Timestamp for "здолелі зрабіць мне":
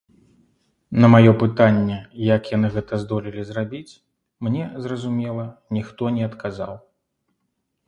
3.03-4.63